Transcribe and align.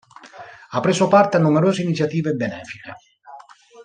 Ha 0.71 0.79
preso 0.79 1.07
parte 1.07 1.37
a 1.37 1.39
numerose 1.39 1.83
iniziative 1.83 2.33
benefiche. 2.33 2.95